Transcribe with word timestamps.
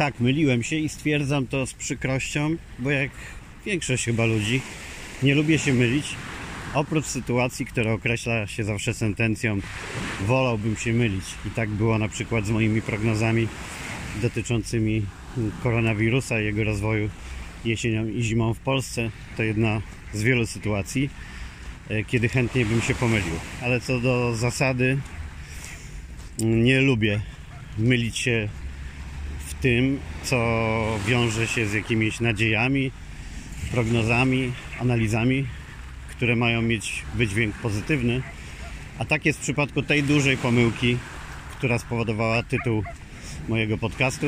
Tak, 0.00 0.20
myliłem 0.20 0.62
się 0.62 0.76
i 0.76 0.88
stwierdzam 0.88 1.46
to 1.46 1.66
z 1.66 1.74
przykrością, 1.74 2.56
bo 2.78 2.90
jak 2.90 3.10
większość 3.66 4.04
chyba 4.04 4.24
ludzi, 4.24 4.60
nie 5.22 5.34
lubię 5.34 5.58
się 5.58 5.72
mylić. 5.72 6.14
Oprócz 6.74 7.06
sytuacji, 7.06 7.66
która 7.66 7.92
określa 7.92 8.46
się 8.46 8.64
zawsze 8.64 8.94
sentencją, 8.94 9.60
wolałbym 10.26 10.76
się 10.76 10.92
mylić. 10.92 11.24
I 11.46 11.50
tak 11.50 11.70
było 11.70 11.98
na 11.98 12.08
przykład 12.08 12.46
z 12.46 12.50
moimi 12.50 12.82
prognozami 12.82 13.48
dotyczącymi 14.22 15.02
koronawirusa 15.62 16.40
i 16.40 16.44
jego 16.44 16.64
rozwoju 16.64 17.10
jesienią 17.64 18.06
i 18.06 18.22
zimą 18.22 18.54
w 18.54 18.58
Polsce. 18.58 19.10
To 19.36 19.42
jedna 19.42 19.82
z 20.14 20.22
wielu 20.22 20.46
sytuacji, 20.46 21.10
e, 21.88 22.04
kiedy 22.04 22.28
chętnie 22.28 22.66
bym 22.66 22.82
się 22.82 22.94
pomylił. 22.94 23.34
Ale 23.62 23.80
co 23.80 24.00
do 24.00 24.36
zasady, 24.36 24.98
nie 26.38 26.80
lubię 26.80 27.20
mylić 27.78 28.18
się 28.18 28.48
tym, 29.60 29.98
co 30.22 30.36
wiąże 31.06 31.46
się 31.46 31.66
z 31.66 31.72
jakimiś 31.72 32.20
nadziejami, 32.20 32.90
prognozami, 33.70 34.52
analizami, 34.80 35.46
które 36.10 36.36
mają 36.36 36.62
mieć 36.62 37.02
wydźwięk 37.14 37.54
pozytywny. 37.54 38.22
A 38.98 39.04
tak 39.04 39.26
jest 39.26 39.38
w 39.38 39.42
przypadku 39.42 39.82
tej 39.82 40.02
dużej 40.02 40.36
pomyłki, 40.36 40.96
która 41.58 41.78
spowodowała 41.78 42.42
tytuł 42.42 42.84
mojego 43.48 43.78
podcastu. 43.78 44.26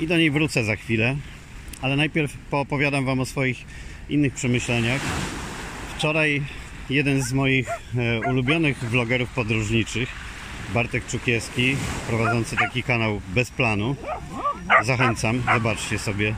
I 0.00 0.06
do 0.06 0.16
niej 0.16 0.30
wrócę 0.30 0.64
za 0.64 0.76
chwilę, 0.76 1.16
ale 1.82 1.96
najpierw 1.96 2.36
poopowiadam 2.50 3.04
Wam 3.04 3.20
o 3.20 3.26
swoich 3.26 3.64
innych 4.08 4.34
przemyśleniach. 4.34 5.00
Wczoraj 5.96 6.42
jeden 6.90 7.22
z 7.22 7.32
moich 7.32 7.68
e, 7.68 8.20
ulubionych 8.30 8.78
vlogerów 8.78 9.30
podróżniczych, 9.30 10.08
Bartek 10.74 11.06
Czukiewski, 11.06 11.76
prowadzący 12.08 12.56
taki 12.56 12.82
kanał 12.82 13.20
bez 13.34 13.50
planu. 13.50 13.96
Zachęcam, 14.82 15.42
zobaczcie 15.54 15.98
sobie 15.98 16.34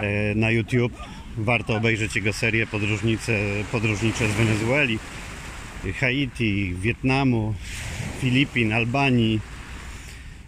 e, 0.00 0.34
na 0.34 0.50
YouTube. 0.50 0.92
Warto 1.36 1.76
obejrzeć 1.76 2.16
jego 2.16 2.32
serię 2.32 2.66
podróżnice, 2.66 3.38
podróżnicze 3.72 4.28
z 4.28 4.32
Wenezueli, 4.32 4.98
Haiti, 6.00 6.74
Wietnamu, 6.74 7.54
Filipin, 8.20 8.72
Albanii. 8.72 9.40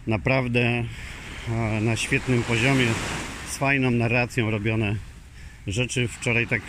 Naprawdę 0.07 0.61
e, 0.61 1.81
na 1.81 1.95
świetnym 1.95 2.43
poziomie, 2.43 2.87
z 3.47 3.57
fajną 3.57 3.91
narracją 3.91 4.51
robione 4.51 4.95
rzeczy. 5.67 6.07
Wczoraj 6.07 6.47
tak 6.47 6.61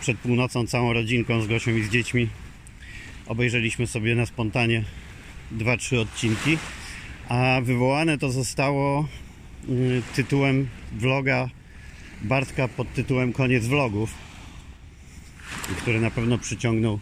przed 0.00 0.18
północą 0.18 0.66
całą 0.66 0.92
rodzinką 0.92 1.40
z 1.40 1.46
Gosią 1.46 1.70
i 1.70 1.82
z 1.82 1.90
dziećmi 1.90 2.28
obejrzeliśmy 3.26 3.86
sobie 3.86 4.14
na 4.14 4.26
spontanie 4.26 4.84
dwa, 5.58 5.76
trzy 5.76 6.00
odcinki, 6.00 6.58
a 7.28 7.60
wywołane 7.62 8.18
to 8.18 8.30
zostało 8.30 9.08
y, 9.68 10.02
tytułem 10.14 10.68
vloga 10.92 11.48
Bartka 12.22 12.68
pod 12.68 12.92
tytułem 12.94 13.32
Koniec 13.32 13.66
vlogów, 13.66 14.14
który 15.76 16.00
na 16.00 16.10
pewno 16.10 16.38
przyciągnął 16.38 17.00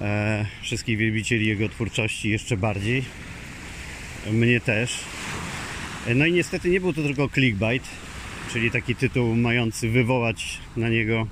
e, 0.00 0.46
wszystkich 0.62 0.98
wielbicieli 0.98 1.46
jego 1.46 1.68
twórczości 1.68 2.28
jeszcze 2.28 2.56
bardziej. 2.56 3.04
Mnie 4.32 4.60
też. 4.60 4.98
E, 6.06 6.14
No 6.14 6.26
i 6.26 6.32
niestety 6.32 6.70
nie 6.70 6.80
był 6.80 6.92
to 6.92 7.02
tylko 7.02 7.28
clickbait, 7.28 7.82
czyli 8.52 8.70
taki 8.70 8.94
tytuł 8.94 9.36
mający 9.36 9.88
wywołać 9.88 10.58
na 10.76 10.88
niego 10.88 11.26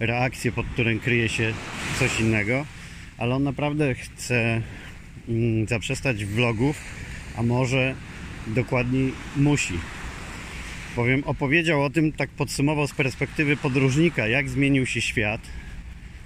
reakcję, 0.00 0.52
pod 0.52 0.66
którym 0.66 1.00
kryje 1.00 1.28
się 1.28 1.52
coś 1.98 2.20
innego, 2.20 2.66
ale 3.18 3.34
on 3.34 3.42
naprawdę 3.42 3.94
chce 3.94 4.62
zaprzestać 5.68 6.24
vlogów, 6.24 6.80
a 7.36 7.42
może 7.42 7.94
dokładniej 8.46 9.12
musi. 9.36 9.74
Bowiem 10.96 11.24
opowiedział 11.24 11.84
o 11.84 11.90
tym, 11.90 12.12
tak 12.12 12.30
podsumował 12.30 12.86
z 12.86 12.92
perspektywy 12.92 13.56
podróżnika, 13.56 14.28
jak 14.28 14.48
zmienił 14.48 14.86
się 14.86 15.00
świat 15.00 15.40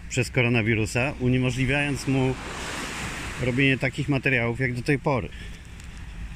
przez 0.08 0.30
koronawirusa, 0.30 1.12
uniemożliwiając 1.20 2.08
mu 2.08 2.34
robienie 3.42 3.78
takich 3.78 4.08
materiałów 4.08 4.60
jak 4.60 4.74
do 4.74 4.82
tej 4.82 4.98
pory. 4.98 5.28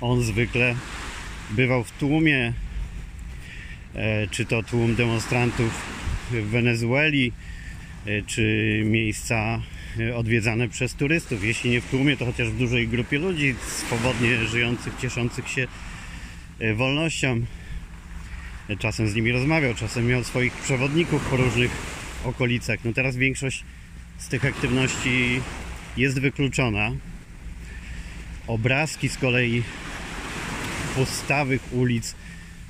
On 0.00 0.22
zwykle 0.22 0.74
bywał 1.50 1.84
w 1.84 1.90
tłumie, 1.92 2.52
e, 3.94 4.26
czy 4.26 4.44
to 4.44 4.62
tłum 4.62 4.94
demonstrantów 4.94 5.82
w 6.30 6.34
Wenezueli, 6.34 7.32
e, 8.06 8.22
czy 8.22 8.82
miejsca 8.84 9.60
odwiedzane 10.16 10.68
przez 10.68 10.94
turystów. 10.94 11.44
Jeśli 11.44 11.70
nie 11.70 11.80
w 11.80 11.90
tłumie, 11.90 12.16
to 12.16 12.26
chociaż 12.26 12.50
w 12.50 12.58
dużej 12.58 12.88
grupie 12.88 13.18
ludzi 13.18 13.54
swobodnie 13.66 14.44
żyjących, 14.44 14.92
cieszących 15.00 15.48
się 15.48 15.66
e, 16.58 16.74
wolnością. 16.74 17.40
E, 18.68 18.76
Czasem 18.76 19.08
z 19.08 19.14
nimi 19.14 19.32
rozmawiał, 19.32 19.74
czasem 19.74 20.06
miał 20.06 20.24
swoich 20.24 20.52
przewodników 20.52 21.24
po 21.30 21.36
różnych 21.36 21.70
okolicach. 22.24 22.78
No 22.84 22.92
teraz 22.92 23.16
większość 23.16 23.64
z 24.18 24.28
tych 24.28 24.44
aktywności 24.44 25.40
jest 25.96 26.20
wykluczona. 26.20 26.90
Obrazki 28.46 29.08
z 29.08 29.18
kolei 29.18 29.62
pustawych 30.94 31.72
ulic 31.72 32.14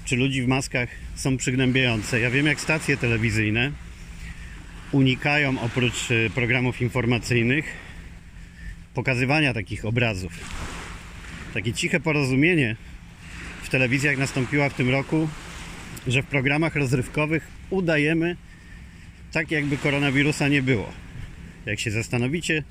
czy 0.04 0.16
ludzi 0.16 0.42
w 0.42 0.48
maskach 0.48 0.88
są 1.14 1.36
przygnębiające. 1.36 2.20
Ja 2.20 2.30
wiem, 2.30 2.46
jak 2.46 2.60
stacje 2.60 2.96
telewizyjne 2.96 3.72
unikają 4.94 5.60
oprócz 5.60 6.10
e, 6.10 6.30
programów 6.30 6.80
informacyjnych 6.80 7.64
pokazywania 8.94 9.54
takich 9.54 9.84
obrazów. 9.84 10.32
Takie 11.54 11.72
ciche 11.72 12.00
porozumienie 12.00 12.76
w 13.62 13.68
telewizjach 13.68 14.18
nastąpiło 14.18 14.70
w 14.70 14.74
tym 14.74 14.90
roku, 14.90 15.28
że 16.06 16.22
w 16.22 16.26
programach 16.26 16.76
rozrywkowych 16.76 17.46
udajemy 17.70 18.36
tak, 19.32 19.50
jakby 19.50 19.76
koronawirusa 19.76 20.48
nie 20.48 20.62
było. 20.62 20.92
Jak 21.66 21.80
się 21.80 21.90
zastanowicie, 21.90 22.62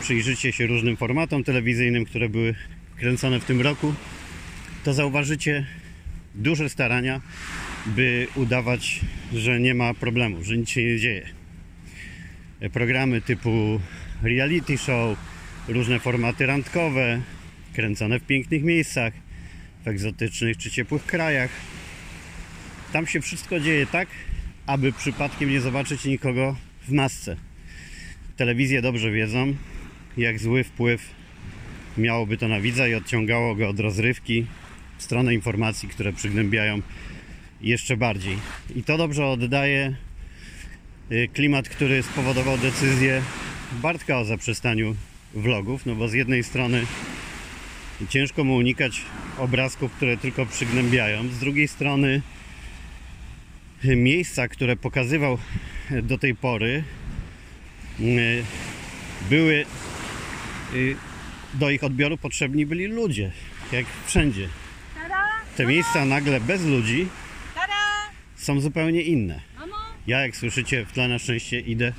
przyjrzycie 0.00 0.52
się 0.52 0.66
różnym 0.66 0.96
formatom 0.96 1.44
telewizyjnym, 1.44 2.04
które 2.04 2.28
były 2.28 2.54
kręcone 2.96 3.40
w 3.40 3.44
tym 3.44 3.60
roku, 3.60 3.94
to 4.84 4.94
zauważycie 4.94 5.66
duże 6.34 6.68
starania, 6.68 7.20
by 7.86 8.26
udawać, 8.34 9.00
że 9.32 9.60
nie 9.60 9.74
ma 9.74 9.94
problemu, 9.94 10.44
że 10.44 10.56
nic 10.56 10.70
się 10.70 10.84
nie 10.84 10.98
dzieje. 10.98 11.28
Programy 12.72 13.20
typu 13.20 13.80
reality 14.22 14.78
show, 14.78 15.18
różne 15.68 16.00
formaty 16.00 16.46
randkowe, 16.46 17.20
kręcone 17.72 18.20
w 18.20 18.26
pięknych 18.26 18.62
miejscach, 18.62 19.12
w 19.84 19.88
egzotycznych 19.88 20.56
czy 20.56 20.70
ciepłych 20.70 21.06
krajach. 21.06 21.50
Tam 22.92 23.06
się 23.06 23.20
wszystko 23.20 23.60
dzieje 23.60 23.86
tak, 23.86 24.08
aby 24.66 24.92
przypadkiem 24.92 25.50
nie 25.50 25.60
zobaczyć 25.60 26.04
nikogo 26.04 26.56
w 26.88 26.92
masce. 26.92 27.36
Telewizje 28.36 28.82
dobrze 28.82 29.10
wiedzą, 29.10 29.54
jak 30.16 30.38
zły 30.38 30.64
wpływ 30.64 31.10
miałoby 31.98 32.36
to 32.36 32.48
na 32.48 32.60
widza 32.60 32.88
i 32.88 32.94
odciągało 32.94 33.54
go 33.54 33.68
od 33.68 33.80
rozrywki 33.80 34.46
w 34.98 35.02
stronę 35.02 35.34
informacji, 35.34 35.88
które 35.88 36.12
przygnębiają 36.12 36.82
jeszcze 37.62 37.96
bardziej. 37.96 38.38
I 38.76 38.82
to 38.82 38.98
dobrze 38.98 39.26
oddaje 39.26 39.96
y, 41.12 41.28
klimat, 41.32 41.68
który 41.68 42.02
spowodował 42.02 42.58
decyzję 42.58 43.22
Bartka 43.72 44.18
o 44.18 44.24
zaprzestaniu 44.24 44.96
vlogów, 45.34 45.86
no 45.86 45.94
bo 45.94 46.08
z 46.08 46.12
jednej 46.12 46.44
strony 46.44 46.86
ciężko 48.08 48.44
mu 48.44 48.54
unikać 48.54 49.02
obrazków, 49.38 49.92
które 49.92 50.16
tylko 50.16 50.46
przygnębiają, 50.46 51.28
z 51.28 51.38
drugiej 51.38 51.68
strony 51.68 52.22
y, 53.84 53.96
miejsca, 53.96 54.48
które 54.48 54.76
pokazywał 54.76 55.38
do 56.02 56.18
tej 56.18 56.34
pory 56.34 56.84
y, 58.00 58.44
były 59.30 59.64
do 61.54 61.70
ich 61.70 61.84
odbioru 61.84 62.18
potrzebni 62.18 62.66
byli 62.66 62.86
ludzie, 62.86 63.32
jak 63.72 63.86
wszędzie. 64.06 64.48
Te 65.56 65.66
miejsca 65.66 66.04
nagle 66.04 66.40
bez 66.40 66.64
ludzi 66.64 67.08
są 68.42 68.60
zupełnie 68.60 69.02
inne. 69.02 69.40
Ja, 70.06 70.20
jak 70.20 70.36
słyszycie, 70.36 70.86
w 70.86 70.92
tle 70.92 71.08
na 71.08 71.18
szczęście 71.18 71.60
idę 71.60 71.92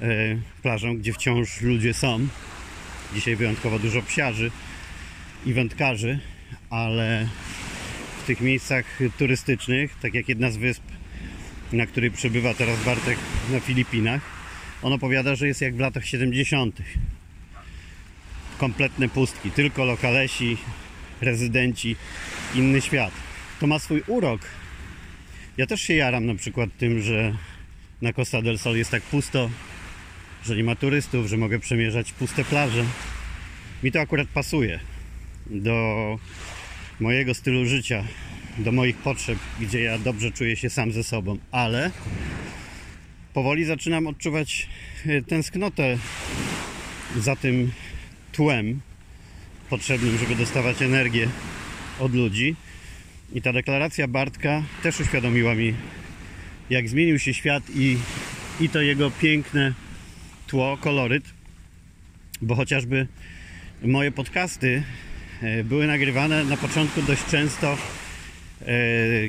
e, 0.00 0.06
plażą, 0.62 0.96
gdzie 0.98 1.12
wciąż 1.12 1.60
ludzie 1.60 1.94
są. 1.94 2.28
Dzisiaj 3.14 3.36
wyjątkowo 3.36 3.78
dużo 3.78 4.02
psiarzy 4.02 4.50
i 5.46 5.52
wędkarzy, 5.52 6.18
ale 6.70 7.28
w 8.22 8.26
tych 8.26 8.40
miejscach 8.40 8.98
turystycznych, 9.18 9.96
tak 10.02 10.14
jak 10.14 10.28
jedna 10.28 10.50
z 10.50 10.56
wysp, 10.56 10.82
na 11.72 11.86
której 11.86 12.10
przebywa 12.10 12.54
teraz 12.54 12.84
Bartek 12.84 13.18
na 13.50 13.60
Filipinach, 13.60 14.22
on 14.82 14.92
opowiada, 14.92 15.34
że 15.34 15.46
jest 15.46 15.60
jak 15.60 15.76
w 15.76 15.80
latach 15.80 16.06
70. 16.06 16.78
Kompletne 18.58 19.08
pustki, 19.08 19.50
tylko 19.50 19.84
lokalesi, 19.84 20.56
rezydenci, 21.20 21.96
inny 22.54 22.80
świat. 22.80 23.12
To 23.60 23.66
ma 23.66 23.78
swój 23.78 24.02
urok. 24.06 24.40
Ja 25.56 25.66
też 25.66 25.80
się 25.82 25.94
jaram 25.94 26.26
na 26.26 26.34
przykład 26.34 26.70
tym, 26.78 27.02
że 27.02 27.36
na 28.02 28.12
Costa 28.12 28.42
del 28.42 28.58
Sol 28.58 28.76
jest 28.76 28.90
tak 28.90 29.02
pusto, 29.02 29.50
że 30.44 30.56
nie 30.56 30.64
ma 30.64 30.74
turystów, 30.74 31.26
że 31.26 31.36
mogę 31.36 31.58
przemierzać 31.58 32.12
puste 32.12 32.44
plaże. 32.44 32.84
Mi 33.82 33.92
to 33.92 34.00
akurat 34.00 34.28
pasuje 34.28 34.80
do 35.46 36.18
mojego 37.00 37.34
stylu 37.34 37.66
życia. 37.66 38.04
do 38.58 38.72
moich 38.72 38.96
potrzeb, 38.96 39.38
gdzie 39.60 39.80
ja 39.80 39.98
dobrze 39.98 40.30
czuję 40.30 40.56
się 40.56 40.70
sam 40.70 40.92
ze 40.92 41.04
sobą, 41.04 41.38
ale 41.50 41.90
powoli 43.34 43.64
zaczynam 43.64 44.06
odczuwać 44.06 44.68
e, 45.06 45.22
tęsknotę 45.22 45.98
za 47.16 47.36
tym 47.36 47.72
tłem 48.32 48.80
potrzebnym, 49.70 50.18
żeby 50.18 50.36
dostawać 50.36 50.82
energię 50.82 51.28
od 51.98 52.14
ludzi. 52.14 52.56
I 53.32 53.42
ta 53.42 53.52
deklaracja 53.52 54.08
Bartka 54.08 54.62
też 54.82 55.00
uświadomiła 55.00 55.54
mi, 55.54 55.74
jak 56.70 56.88
zmienił 56.88 57.18
się 57.18 57.34
świat 57.34 57.62
i, 57.74 57.98
i 58.60 58.68
to 58.68 58.80
jego 58.80 59.10
piękne 59.10 59.72
tło, 60.46 60.76
koloryt, 60.76 61.24
bo 62.42 62.54
chociażby 62.54 63.06
moje 63.82 64.12
podcasty 64.12 64.82
e, 65.42 65.64
były 65.64 65.86
nagrywane 65.86 66.44
na 66.44 66.56
początku 66.56 67.02
dość 67.02 67.24
często, 67.24 67.78
e, 68.62 68.66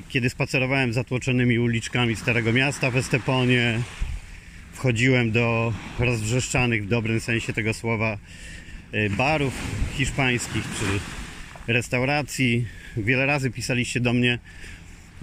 kiedy 0.10 0.30
spacerowałem 0.30 0.94
zatłoczonymi 0.94 1.60
uliczkami 1.60 2.16
Starego 2.16 2.54
Miasta 2.54 2.92
w 2.92 2.98
Esteponie, 2.98 3.80
wchodziłem 4.74 5.32
do 5.32 5.74
rozwrzeszczanych 6.00 6.86
w 6.86 6.88
dobrym 6.88 7.20
sensie 7.20 7.54
tego 7.54 7.74
słowa 7.74 8.18
e, 8.92 9.10
barów 9.10 9.54
hiszpańskich 9.98 10.64
czy 10.80 10.86
restauracji. 11.74 12.66
Wiele 12.98 13.26
razy 13.26 13.52
pisaliście 13.52 14.00
do 14.00 14.14
mnie, 14.14 14.40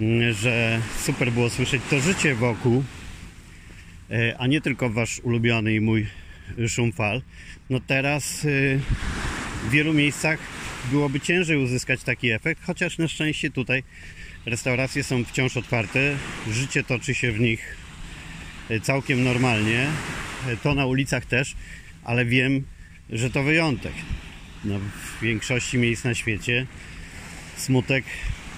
mm, 0.01 0.33
że 0.33 0.81
super 0.99 1.31
było 1.31 1.49
słyszeć 1.49 1.81
to 1.89 1.99
życie 1.99 2.35
wokół, 2.35 2.83
e, 4.11 4.37
a 4.37 4.47
nie 4.47 4.61
tylko 4.61 4.89
wasz 4.89 5.19
ulubiony 5.19 5.73
i 5.73 5.81
mój 5.81 6.07
szum 6.67 6.91
fal. 6.91 7.21
No 7.69 7.79
teraz 7.87 8.45
e, 8.45 8.49
w 9.67 9.71
wielu 9.71 9.93
miejscach 9.93 10.39
byłoby 10.91 11.19
ciężej 11.19 11.57
uzyskać 11.57 12.03
taki 12.03 12.31
efekt, 12.31 12.61
chociaż 12.63 12.97
na 12.97 13.07
szczęście 13.07 13.51
tutaj 13.51 13.83
restauracje 14.45 15.03
są 15.03 15.23
wciąż 15.23 15.57
otwarte, 15.57 16.17
życie 16.51 16.83
toczy 16.83 17.15
się 17.15 17.31
w 17.31 17.39
nich 17.39 17.77
e, 18.69 18.79
całkiem 18.79 19.23
normalnie, 19.23 19.87
to 20.63 20.75
na 20.75 20.85
ulicach 20.85 21.25
też, 21.25 21.55
ale 22.03 22.25
wiem, 22.25 22.63
że 23.09 23.29
to 23.29 23.43
wyjątek. 23.43 23.93
No, 24.65 24.79
w 24.79 25.21
większości 25.21 25.77
miejsc 25.77 26.03
na 26.03 26.13
świecie 26.13 26.67
smutek 27.57 28.05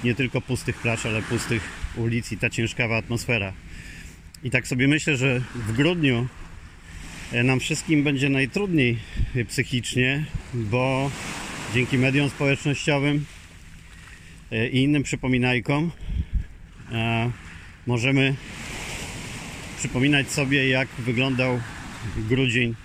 nie 0.03 0.15
tylko 0.15 0.41
pustych 0.41 0.77
plaż, 0.77 1.05
ale 1.05 1.21
pustych 1.21 1.69
ulic 1.95 2.31
i 2.31 2.37
ta 2.37 2.49
ciężkawa 2.49 2.97
atmosfera. 2.97 3.53
I 4.43 4.51
tak 4.51 4.67
sobie 4.67 4.87
myślę, 4.87 5.17
że 5.17 5.41
w 5.55 5.73
grudniu 5.73 6.27
e, 7.31 7.43
nam 7.43 7.59
wszystkim 7.59 8.03
będzie 8.03 8.29
najtrudniej 8.29 8.97
e, 9.35 9.45
psychicznie, 9.45 10.25
bo 10.53 11.11
dzięki 11.73 11.97
mediom 11.97 12.29
społecznościowym 12.29 13.25
e, 14.51 14.69
i 14.69 14.83
innym 14.83 15.03
przypominajkom 15.03 15.91
możemy 17.87 18.35
przypominać 19.77 20.31
sobie, 20.31 20.67
jak 20.67 20.87
wyglądał 20.97 21.61
grudzień 22.17 22.75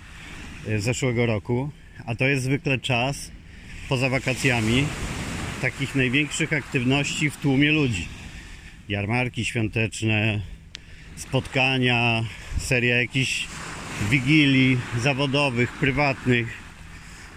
zeszłego 0.77 1.25
roku, 1.25 1.69
a 2.05 2.15
to 2.15 2.25
jest 2.25 2.43
zwykle 2.43 2.79
czas 2.79 3.31
poza 3.89 4.09
wakacjami 4.09 4.85
takich 5.63 5.95
największych 5.95 6.53
aktywności 6.53 7.29
w 7.29 7.37
tłumie 7.37 7.71
ludzi. 7.71 8.07
Jarmarki 8.89 9.45
świąteczne, 9.45 10.41
spotkania, 11.15 12.23
seria 12.57 12.97
jakichś 12.97 13.47
wigilii 14.09 14.77
zawodowych, 15.01 15.71
prywatnych. 15.71 16.47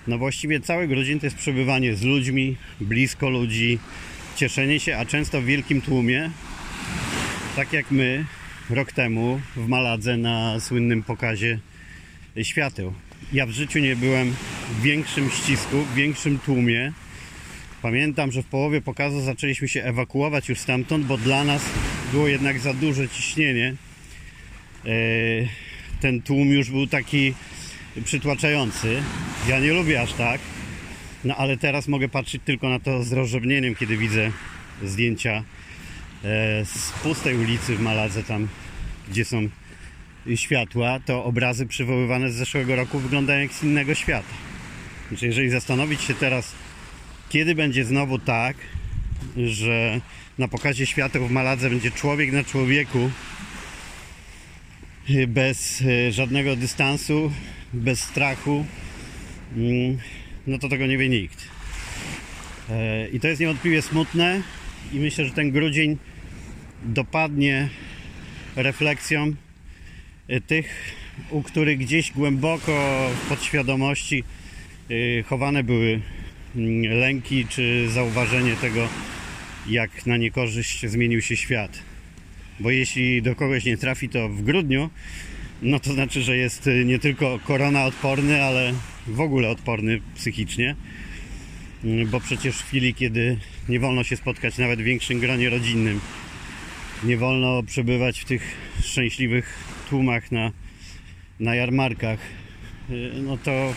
No 0.07 0.19
właściwie 0.19 0.61
cały 0.61 0.89
grudzień 0.89 1.21
to 1.21 1.27
jest 1.27 1.37
przebywanie 1.37 1.97
z 1.97 2.03
ludźmi, 2.03 2.57
blisko 2.81 3.31
ludzi, 3.31 3.79
cieszenie 4.37 4.81
się, 4.81 4.97
a 4.97 5.05
często 5.05 5.41
w 5.41 5.45
wielkim 5.45 5.81
tłumie. 5.81 6.31
Tak 7.57 7.73
jak 7.73 7.91
my 7.91 8.25
rok 8.71 8.93
temu 8.93 9.41
w 9.57 9.69
Maladze 9.69 10.17
na 10.17 10.61
słynnym 10.61 11.03
pokazie 11.03 11.59
świateł. 12.43 12.93
Ja 13.33 13.47
w 13.47 13.51
życiu 13.51 13.79
nie 13.79 13.97
byłem 13.97 14.35
w 14.71 14.83
większym 14.83 15.31
ścisku, 15.31 15.83
w 15.83 15.95
większym 15.95 16.39
tłumie. 16.39 16.93
Pamiętam, 17.87 18.33
że 18.33 18.43
w 18.43 18.47
połowie 18.47 18.81
pokazu 18.81 19.21
zaczęliśmy 19.21 19.69
się 19.69 19.85
ewakuować 19.85 20.49
już 20.49 20.59
stamtąd, 20.59 21.07
bo 21.07 21.19
dla 21.19 21.45
nas 21.45 21.63
było 22.13 22.29
jednak 22.29 22.59
za 22.59 22.75
duże 22.75 23.09
ciśnienie. 23.09 23.75
E, 24.85 24.89
ten 26.01 26.23
tłum 26.23 26.49
już 26.49 26.71
był 26.71 26.87
taki 26.87 27.35
przytłaczający. 28.05 29.03
Ja 29.49 29.61
nie 29.61 29.73
lubię 29.73 30.03
aż 30.03 30.13
tak. 30.13 30.41
No 31.25 31.37
ale 31.37 31.57
teraz 31.57 31.89
mogę 31.89 32.09
patrzeć 32.09 32.43
tylko 32.45 32.69
na 32.69 32.81
to 32.81 33.03
z 33.03 33.13
rozrzewnieniem, 33.13 33.75
kiedy 33.75 33.97
widzę 33.97 34.31
zdjęcia 34.83 35.45
e, 36.25 36.65
z 36.65 36.93
pustej 37.03 37.37
ulicy 37.37 37.77
w 37.77 37.81
Maladze, 37.81 38.25
tam 38.25 38.49
gdzie 39.09 39.25
są 39.25 39.49
światła, 40.37 41.01
to 41.01 41.25
obrazy 41.25 41.67
przywoływane 41.67 42.31
z 42.31 42.35
zeszłego 42.35 42.77
roku 42.77 42.99
wyglądają 42.99 43.41
jak 43.41 43.53
z 43.53 43.63
innego 43.63 43.95
świata. 43.95 44.35
Znaczy, 45.09 45.27
jeżeli 45.27 45.51
zastanowić 45.51 46.03
się 46.03 46.15
teraz, 46.15 46.53
kiedy 47.29 47.55
będzie 47.55 47.85
znowu 47.85 48.19
tak, 48.19 48.57
że 49.37 50.01
na 50.39 50.49
pokazie 50.49 50.87
świateł 50.87 51.27
w 51.27 51.31
Maladze 51.31 51.71
będzie 51.71 51.91
człowiek 51.91 52.33
na 52.33 52.45
człowieku, 52.45 53.11
bez 55.29 55.83
e, 55.83 56.13
żadnego 56.13 56.57
dystansu, 56.57 57.33
bez 57.73 58.01
strachu, 58.01 58.65
mm, 59.57 59.99
no 60.47 60.59
to 60.59 60.69
tego 60.69 60.87
nie 60.87 60.99
wie 60.99 61.09
nikt. 61.09 61.49
E, 62.71 63.09
I 63.09 63.21
to 63.21 63.29
jest 63.29 63.41
niewątpliwie 63.41 63.83
smutne 63.83 64.43
i 64.93 64.97
myślę, 64.97 65.25
że 65.25 65.31
ten 65.31 65.51
grudzień 65.51 65.97
dopadnie 66.85 67.69
refleksją 68.57 69.33
Y, 70.31 70.41
tych, 70.41 70.95
u 71.31 71.43
których 71.43 71.79
gdzieś 71.79 72.13
głęboko 72.13 73.07
w 73.15 73.29
podświadomości 73.29 74.25
y, 74.91 75.25
chowane 75.29 75.65
były 75.65 76.01
lęki 76.91 77.47
czy 77.47 77.89
zauważenie 77.91 78.57
tego, 78.57 78.89
jak 79.69 80.07
na 80.07 80.17
niekorzyść 80.17 80.87
zmienił 80.87 81.23
się 81.23 81.37
świat. 81.37 81.79
Bo 82.61 82.71
jeśli 82.71 83.23
do 83.23 83.35
kogoś 83.35 83.65
nie 83.65 83.77
trafi 83.77 84.09
to 84.09 84.29
w 84.29 84.43
grudniu, 84.43 84.91
no 85.63 85.81
to 85.81 85.93
znaczy, 85.93 86.23
że 86.23 86.37
jest 86.37 86.67
y, 86.67 86.85
nie 86.85 86.99
tylko 86.99 87.39
korona 87.45 87.85
odporny, 87.85 88.43
ale 88.43 88.73
w 89.07 89.21
ogóle 89.21 89.49
odporny 89.49 90.01
psychicznie. 90.15 90.77
Mm, 91.85 92.09
bo 92.09 92.21
przecież 92.21 92.57
w 92.57 92.67
chwili, 92.67 92.95
kiedy 92.95 93.39
nie 93.69 93.81
wolno 93.81 94.05
się 94.05 94.17
spotkać 94.17 94.59
nawet 94.59 94.81
w 94.81 94.85
większym 94.85 95.21
gronie 95.21 95.51
rodzinnym, 95.51 96.01
nie 97.05 97.17
wolno 97.17 97.63
przebywać 97.63 98.21
w 98.21 98.25
tych 98.25 98.57
szczęśliwych 98.83 99.65
tłumach 99.91 100.33
na, 100.33 100.53
na 101.41 101.55
jarmarkach, 101.55 102.19
y, 102.91 103.11
no 103.23 103.39
to 103.39 103.75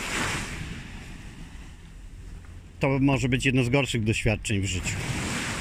to 2.80 3.00
może 3.00 3.30
być 3.30 3.46
jedno 3.46 3.64
z 3.64 3.70
gorszych 3.70 4.04
doświadczeń 4.04 4.62
w 4.62 4.66
życiu, 4.66 4.96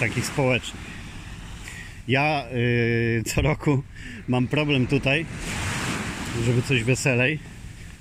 takich 0.00 0.26
społecznych. 0.26 0.82
Ja 2.08 2.44
yy, 2.52 3.22
co 3.22 3.42
roku 3.42 3.82
mam 4.28 4.46
problem 4.46 4.86
tutaj, 4.86 5.26
żeby 6.44 6.62
coś 6.62 6.82
weselej, 6.82 7.38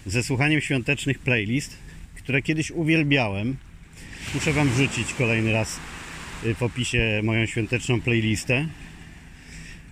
ze 0.06 0.24
słuchaniem 0.24 0.62
świątecznych 0.62 1.20
playlist, 1.20 1.78
które 2.16 2.42
kiedyś 2.42 2.72
uwielbiałem. 2.72 3.58
Muszę 4.34 4.54
Wam 4.54 4.70
wrzucić 4.70 5.14
kolejny 5.14 5.52
raz 5.52 5.80
y, 6.46 6.56
w 6.56 6.64
opisie 6.64 7.22
moją 7.24 7.46
świąteczną 7.46 8.02
playlistę. 8.02 8.68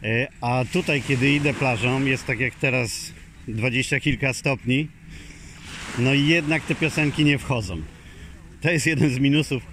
E, 0.04 0.28
a 0.42 0.66
tutaj, 0.74 1.02
kiedy 1.02 1.32
idę 1.32 1.54
plażą, 1.54 2.06
jest 2.06 2.26
tak 2.26 2.40
jak 2.40 2.56
teraz 2.56 3.14
dwadzieścia 3.48 4.00
kilka 4.00 4.34
stopni. 4.34 4.88
No 6.00 6.14
i 6.14 6.28
jednak 6.28 6.64
te 6.64 6.76
piosenki 6.76 7.26
nie 7.26 7.38
wchodzą. 7.38 7.82
To 8.66 8.72
jest 8.72 8.88
jeden 8.88 9.10
z 9.10 9.20
minusów 9.20 9.64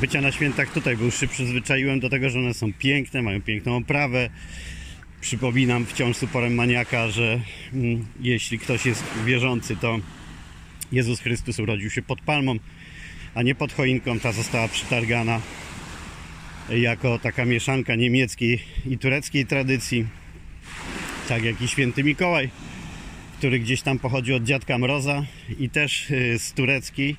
bycia 0.00 0.20
na 0.20 0.32
świętach 0.32 0.72
tutaj, 0.72 0.96
bo 0.96 1.04
już 1.04 1.20
się 1.20 1.26
przyzwyczaiłem 1.26 2.00
do 2.00 2.10
tego, 2.10 2.30
że 2.30 2.38
one 2.38 2.54
są 2.54 2.72
piękne, 2.72 3.22
mają 3.22 3.42
piękną 3.42 3.76
oprawę. 3.76 4.30
Przypominam 5.20 5.86
wciąż 5.86 6.16
z 6.16 6.22
uporem 6.22 6.54
maniaka, 6.54 7.08
że 7.08 7.40
mm, 7.72 8.06
jeśli 8.20 8.58
ktoś 8.58 8.86
jest 8.86 9.04
wierzący, 9.26 9.76
to 9.76 9.98
Jezus 10.92 11.20
Chrystus 11.20 11.58
urodził 11.58 11.90
się 11.90 12.02
pod 12.02 12.20
palmą, 12.20 12.56
a 13.34 13.42
nie 13.42 13.54
pod 13.54 13.72
choinką. 13.72 14.20
Ta 14.20 14.32
została 14.32 14.68
przytargana 14.68 15.40
jako 16.68 17.18
taka 17.18 17.44
mieszanka 17.44 17.94
niemieckiej 17.94 18.62
i 18.86 18.98
tureckiej 18.98 19.46
tradycji. 19.46 20.06
Tak 21.28 21.44
jak 21.44 21.62
i 21.62 21.68
święty 21.68 22.04
Mikołaj, 22.04 22.50
który 23.38 23.60
gdzieś 23.60 23.82
tam 23.82 23.98
pochodzi 23.98 24.34
od 24.34 24.44
dziadka 24.44 24.78
Mroza 24.78 25.24
i 25.58 25.70
też 25.70 26.10
y, 26.10 26.38
z 26.38 26.52
tureckiej 26.52 27.16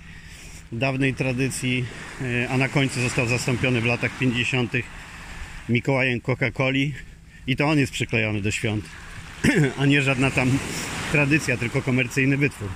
dawnej 0.72 1.14
tradycji, 1.14 1.86
y, 2.22 2.50
a 2.50 2.58
na 2.58 2.70
końcu 2.70 3.02
został 3.02 3.28
zastąpiony 3.28 3.82
w 3.82 3.86
latach 3.86 4.18
50. 4.18 4.74
Mikołajem 5.70 6.20
Coca-Coli 6.22 6.92
i 7.48 7.56
to 7.56 7.66
on 7.66 7.80
jest 7.80 7.94
przyklejony 7.94 8.42
do 8.42 8.52
świąt, 8.52 8.86
a 9.80 9.86
nie 9.86 10.02
żadna 10.02 10.32
tam 10.32 10.58
tradycja, 11.12 11.58
tylko 11.58 11.82
komercyjny 11.82 12.38
wytwór. 12.38 12.70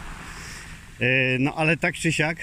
Y, 1.01 1.37
no 1.39 1.55
ale 1.55 1.77
tak 1.77 1.95
czy 1.95 2.11
siak 2.11 2.37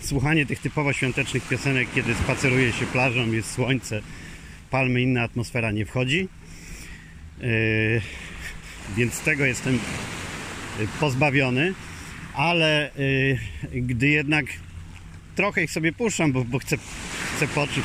słuchanie 0.00 0.46
tych 0.46 0.60
typowo 0.60 0.92
świątecznych 0.92 1.48
piosenek, 1.48 1.88
kiedy 1.94 2.14
spaceruje 2.14 2.72
się 2.72 2.86
plażą, 2.86 3.32
jest 3.32 3.52
słońce, 3.52 4.02
palmy, 4.70 5.02
inna 5.02 5.22
atmosfera 5.22 5.70
nie 5.72 5.86
wchodzi. 5.86 6.28
Yy, 7.40 8.00
więc 8.96 9.20
tego 9.20 9.44
jestem 9.44 9.78
pozbawiony, 11.00 11.74
ale 12.34 12.90
gdy 13.72 14.08
jednak 14.08 14.46
trochę 15.36 15.64
ich 15.64 15.70
sobie 15.70 15.92
puszczam, 15.92 16.32
bo, 16.32 16.44
bo 16.44 16.58
chcę, 16.58 16.76
chcę 17.36 17.48
poczuć 17.48 17.84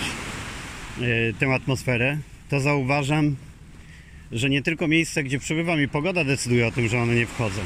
yy, 1.00 1.34
tę 1.40 1.48
atmosferę, 1.48 2.18
to 2.50 2.60
zauważam, 2.60 3.36
że 4.32 4.50
nie 4.50 4.62
tylko 4.62 4.88
miejsce, 4.88 5.24
gdzie 5.24 5.40
przebywam 5.40 5.82
i 5.82 5.88
pogoda 5.88 6.24
decyduje 6.24 6.68
o 6.68 6.72
tym, 6.72 6.88
że 6.88 7.02
one 7.02 7.16
nie 7.16 7.26
wchodzą. 7.26 7.62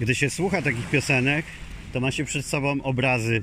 Gdy 0.00 0.14
się 0.14 0.30
słucha 0.30 0.62
takich 0.62 0.90
piosenek, 0.90 1.46
to 1.92 2.00
ma 2.00 2.10
się 2.10 2.24
przed 2.24 2.46
sobą 2.46 2.82
obrazy 2.82 3.42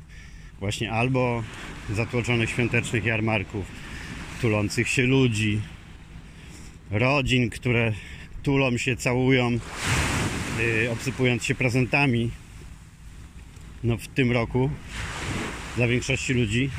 właśnie 0.59 0.91
albo 0.91 1.43
zatłoczonych 1.89 2.49
świątecznych 2.49 3.05
jarmarków, 3.05 3.65
tulących 4.41 4.87
się 4.87 5.03
ludzi, 5.03 5.61
rodzin, 6.91 7.49
które 7.49 7.93
tulą 8.43 8.77
się, 8.77 8.95
całują, 8.95 9.51
yy, 9.51 10.91
obsypując 10.91 11.43
się 11.45 11.55
prezentami. 11.55 12.31
No 13.83 13.97
w 13.97 14.07
tym 14.07 14.31
roku 14.31 14.69
dla 15.75 15.87
większości 15.87 16.33
ludzi 16.33 16.69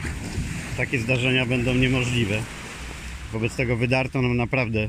takie 0.77 0.99
zdarzenia 0.99 1.47
będą 1.47 1.75
niemożliwe. 1.75 2.43
Wobec 3.33 3.57
tego 3.57 3.77
wydarto 3.77 4.23
nam 4.23 4.37
naprawdę 4.37 4.89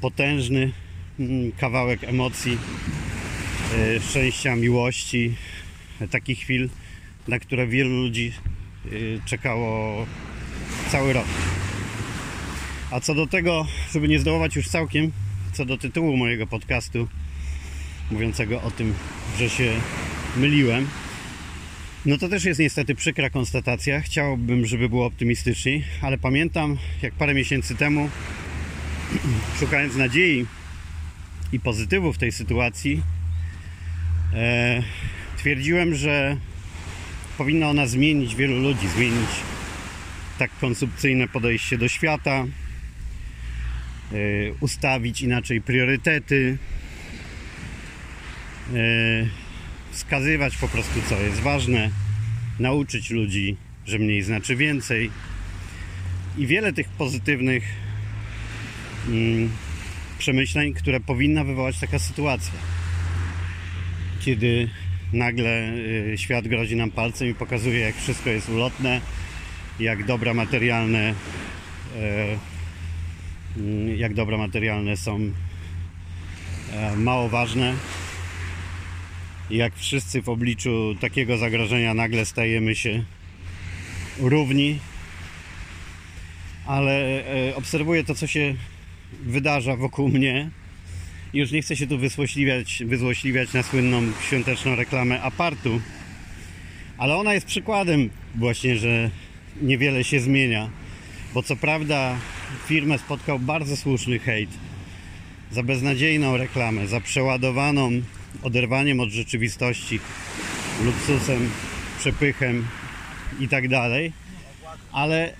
potężny 0.00 0.72
mm, 1.20 1.52
kawałek 1.52 2.04
emocji, 2.04 2.58
yy, 3.76 4.00
szczęścia, 4.00 4.56
miłości, 4.56 5.34
takich 6.10 6.38
chwil, 6.38 6.68
na 7.28 7.38
które 7.38 7.66
wielu 7.66 7.90
ludzi 7.90 8.32
yy, 8.90 9.20
czekało 9.26 10.06
cały 10.90 11.12
rok. 11.12 11.26
A 12.90 13.00
co 13.00 13.14
do 13.14 13.26
tego, 13.26 13.66
żeby 13.92 14.08
nie 14.08 14.18
zdołować 14.18 14.56
już 14.56 14.68
całkiem, 14.68 15.12
co 15.52 15.64
do 15.64 15.78
tytułu 15.78 16.16
mojego 16.16 16.46
podcastu, 16.46 17.08
mówiącego 18.10 18.62
o 18.62 18.70
tym, 18.70 18.94
że 19.38 19.50
się 19.50 19.72
myliłem, 20.36 20.88
no 22.06 22.18
to 22.18 22.28
też 22.28 22.44
jest 22.44 22.60
niestety 22.60 22.94
przykra 22.94 23.30
konstatacja. 23.30 24.00
Chciałbym, 24.00 24.66
żeby 24.66 24.88
było 24.88 25.06
optymistycznie, 25.06 25.82
ale 26.02 26.18
pamiętam, 26.18 26.76
jak 27.02 27.14
parę 27.14 27.34
miesięcy 27.34 27.74
temu, 27.74 28.10
szukając 29.60 29.96
nadziei 29.96 30.46
i 31.52 31.60
pozytywu 31.60 32.12
w 32.12 32.18
tej 32.18 32.32
sytuacji, 32.32 33.02
e, 34.34 34.82
twierdziłem, 35.36 35.94
że 35.94 36.36
powinna 37.38 37.68
ona 37.68 37.86
zmienić 37.86 38.34
wielu 38.34 38.60
ludzi, 38.60 38.88
zmienić 38.88 39.30
tak 40.38 40.50
konsumpcyjne 40.60 41.28
podejście 41.28 41.78
do 41.78 41.88
świata, 41.88 42.44
yy, 44.12 44.54
ustawić 44.60 45.22
inaczej 45.22 45.60
priorytety, 45.60 46.58
yy, 48.72 49.28
wskazywać 49.94 50.56
po 50.56 50.68
prostu 50.68 51.00
co 51.08 51.20
jest 51.20 51.40
ważne, 51.40 51.90
nauczyć 52.58 53.10
ludzi, 53.10 53.56
że 53.86 53.98
mniej 53.98 54.22
znaczy 54.22 54.56
więcej. 54.56 55.10
I 56.38 56.46
wiele 56.46 56.72
tych 56.72 56.88
pozytywnych 56.88 57.64
yy, 59.08 59.48
przemyśleń, 60.18 60.74
które 60.74 61.00
powinna 61.00 61.44
wywołać 61.44 61.78
taka 61.78 61.98
sytuacja. 61.98 62.52
Kiedy 64.20 64.68
nagle 65.12 65.50
yy, 65.50 66.18
świat 66.18 66.48
grozi 66.48 66.76
nam 66.76 66.90
palcem 66.90 67.28
i 67.28 67.34
pokazuje, 67.34 67.80
jak 67.80 67.96
wszystko 67.96 68.30
jest 68.30 68.48
ulotne, 68.48 69.00
jak 69.80 70.06
dobra 70.06 70.34
materialne 70.34 71.14
yy, 73.56 73.96
jak 73.96 74.14
dobra 74.14 74.38
materialne 74.38 74.96
są 74.96 75.18
yy, 75.20 75.32
mało 76.96 77.28
ważne 77.28 77.74
jak 79.50 79.76
wszyscy 79.76 80.22
w 80.22 80.28
obliczu 80.28 80.94
takiego 81.00 81.38
zagrożenia 81.38 81.94
nagle 81.94 82.26
stajemy 82.26 82.74
się 82.74 83.04
równi 84.18 84.78
ale 86.66 87.24
yy, 87.46 87.56
obserwuję 87.56 88.04
to 88.04 88.14
co 88.14 88.26
się 88.26 88.54
wydarza 89.22 89.76
wokół 89.76 90.08
mnie 90.08 90.50
już 91.34 91.50
nie 91.50 91.62
chcę 91.62 91.76
się 91.76 91.86
tu 91.86 91.98
wysłośliwiać, 91.98 92.82
wyzłośliwiać 92.86 93.52
na 93.52 93.62
słynną 93.62 94.02
świąteczną 94.28 94.76
reklamę 94.76 95.22
apartu 95.22 95.80
ale 96.98 97.16
ona 97.16 97.34
jest 97.34 97.46
przykładem 97.46 98.10
właśnie, 98.34 98.76
że 98.76 99.10
niewiele 99.62 100.04
się 100.04 100.20
zmienia. 100.20 100.70
Bo 101.34 101.42
co 101.42 101.56
prawda 101.56 102.16
firmę 102.66 102.98
spotkał 102.98 103.38
bardzo 103.38 103.76
słuszny 103.76 104.18
hejt 104.18 104.50
za 105.50 105.62
beznadziejną 105.62 106.36
reklamę, 106.36 106.86
za 106.86 107.00
przeładowaną 107.00 107.90
oderwaniem 108.42 109.00
od 109.00 109.10
rzeczywistości, 109.10 110.00
luksusem, 110.84 111.50
przepychem 111.98 112.66
i 113.40 113.48
tak 113.48 113.68
dalej, 113.68 114.12
ale 114.92 115.34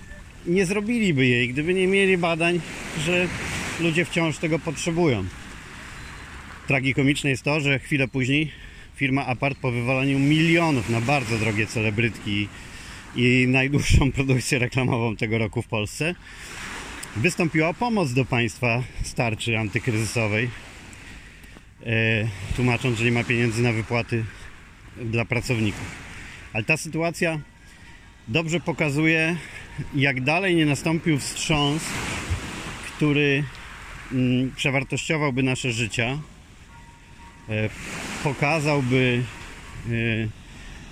nie 0.45 0.65
zrobiliby 0.65 1.25
jej, 1.25 1.49
gdyby 1.49 1.73
nie 1.73 1.87
mieli 1.87 2.17
badań, 2.17 2.61
że 3.05 3.27
ludzie 3.79 4.05
wciąż 4.05 4.37
tego 4.37 4.59
potrzebują. 4.59 5.25
Tragikomiczne 6.67 7.29
jest 7.29 7.43
to, 7.43 7.59
że 7.59 7.79
chwilę 7.79 8.07
później 8.07 8.51
firma 8.95 9.25
Apart 9.25 9.57
po 9.57 9.71
wywalaniu 9.71 10.19
milionów 10.19 10.89
na 10.89 11.01
bardzo 11.01 11.37
drogie 11.37 11.67
celebrytki 11.67 12.47
i 13.15 13.45
najdłuższą 13.47 14.11
produkcję 14.17 14.59
reklamową 14.59 15.15
tego 15.15 15.37
roku 15.37 15.61
w 15.61 15.67
Polsce 15.67 16.15
wystąpiła 17.15 17.69
o 17.69 17.73
pomoc 17.73 18.13
do 18.13 18.25
państwa 18.25 18.83
starczy 19.03 19.59
antykryzysowej 19.59 20.49
tłumacząc, 22.55 22.99
że 22.99 23.05
nie 23.05 23.11
ma 23.11 23.23
pieniędzy 23.23 23.63
na 23.63 23.73
wypłaty 23.73 24.25
dla 25.01 25.25
pracowników. 25.25 26.05
Ale 26.53 26.63
ta 26.63 26.77
sytuacja 26.77 27.39
dobrze 28.27 28.59
pokazuje, 28.59 29.35
jak 29.95 30.21
dalej 30.21 30.55
nie 30.55 30.65
nastąpił 30.65 31.19
wstrząs, 31.19 31.83
który 32.95 33.43
mm, 34.11 34.51
przewartościowałby 34.55 35.43
nasze 35.43 35.71
życia, 35.71 36.19
e, 37.49 37.69
pokazałby, 38.23 39.23
e, 39.87 39.91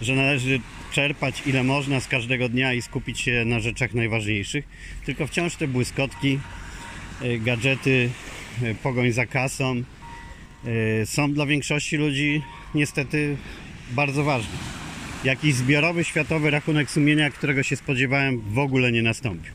że 0.02 0.16
należy 0.16 0.60
czerpać 0.92 1.44
ile 1.46 1.64
można 1.64 2.00
z 2.00 2.08
każdego 2.08 2.50
dnia 2.50 2.74
i 2.74 2.82
skupić 2.82 3.20
się 3.20 3.46
na 3.46 3.60
rzeczach 3.60 3.94
najważniejszych, 3.94 4.66
tylko 5.06 5.28
wciąż 5.28 5.56
te 5.56 5.68
błyskotki, 5.68 6.40
e, 7.22 7.38
gadżety, 7.38 8.10
pogoń 8.84 9.12
za 9.12 9.26
kasą 9.26 9.84
są 11.06 11.34
dla 11.34 11.46
większości 11.46 11.98
ludzi 11.98 12.42
niestety 12.76 13.38
bardzo 13.92 14.24
ważne. 14.24 14.58
Jakiś 15.24 15.56
zbiorowy 15.56 16.04
światowy 16.04 16.52
rachunek 16.52 16.92
sumienia, 16.92 17.30
którego 17.30 17.64
się 17.64 17.76
spodziewałem, 17.76 18.42
w 18.42 18.60
ogóle 18.60 18.92
nie 18.92 19.02
nastąpił. 19.02 19.54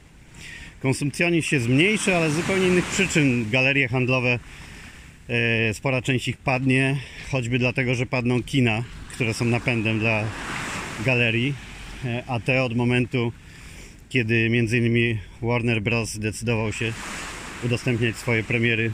Konsumpcjonizm 0.80 1.48
się 1.48 1.60
zmniejszy, 1.60 2.16
ale 2.16 2.30
z 2.30 2.34
zupełnie 2.34 2.66
innych 2.68 2.86
przyczyn 2.86 3.50
galerie 3.50 3.88
handlowe 3.88 4.38
spora 5.72 6.02
część 6.02 6.28
ich 6.28 6.36
padnie, 6.36 6.96
choćby 7.30 7.58
dlatego, 7.58 7.94
że 7.94 8.06
padną 8.06 8.42
kina, 8.42 8.82
które 9.12 9.34
są 9.34 9.44
napędem 9.44 9.98
dla 9.98 10.24
galerii, 11.04 11.54
a 12.26 12.40
te 12.40 12.62
od 12.62 12.76
momentu, 12.76 13.32
kiedy 14.08 14.50
m.in. 14.52 15.18
Warner 15.42 15.82
Bros. 15.82 16.12
zdecydował 16.12 16.72
się 16.72 16.92
udostępniać 17.64 18.16
swoje 18.16 18.44
premiery 18.44 18.92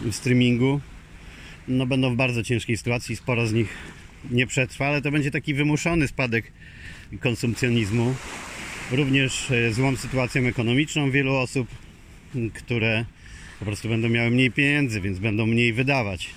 w 0.00 0.14
streamingu, 0.14 0.80
no 1.68 1.86
będą 1.86 2.12
w 2.12 2.16
bardzo 2.16 2.42
ciężkiej 2.42 2.76
sytuacji, 2.76 3.16
sporo 3.16 3.46
z 3.46 3.52
nich 3.52 3.68
nie 4.30 4.46
przetrwa, 4.46 4.86
ale 4.86 5.02
to 5.02 5.10
będzie 5.10 5.30
taki 5.30 5.54
wymuszony 5.54 6.08
spadek 6.08 6.52
konsumpcjonizmu. 7.20 8.14
Również 8.90 9.52
złą 9.70 9.96
sytuacją 9.96 10.42
ekonomiczną 10.42 11.10
wielu 11.10 11.34
osób, 11.34 11.68
które 12.54 13.04
po 13.58 13.64
prostu 13.64 13.88
będą 13.88 14.08
miały 14.08 14.30
mniej 14.30 14.50
pieniędzy, 14.50 15.00
więc 15.00 15.18
będą 15.18 15.46
mniej 15.46 15.72
wydawać. 15.72 16.30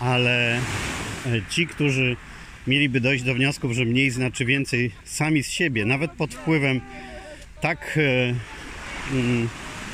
Ale 0.00 0.60
ci, 1.50 1.66
którzy 1.66 2.16
mieliby 2.66 3.00
dojść 3.00 3.24
do 3.24 3.34
wniosków, 3.34 3.72
że 3.72 3.84
mniej 3.84 4.10
znaczy 4.10 4.44
więcej 4.44 4.90
sami 5.04 5.42
z 5.42 5.50
siebie, 5.50 5.84
nawet 5.84 6.10
pod 6.10 6.34
wpływem 6.34 6.80
tak 7.60 7.98
e, 7.98 8.34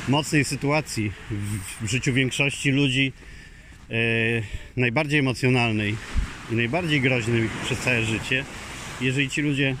mocnej 0.07 0.45
sytuacji 0.45 1.11
w, 1.81 1.87
życiu 1.87 2.13
większości 2.13 2.71
ludzi, 2.71 3.13
e, 3.29 3.32
najbardziej 4.77 5.19
emocjonalnej 5.19 5.95
i 6.51 6.55
najbardziej 6.55 7.01
groźnej 7.01 7.49
przez 7.65 7.79
całe 7.79 8.03
życie, 8.03 8.45
jeżeli 9.01 9.29
ci 9.29 9.41
ludzie 9.41 9.75